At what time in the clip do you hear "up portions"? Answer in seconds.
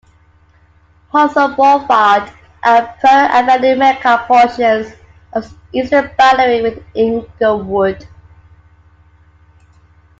4.03-4.95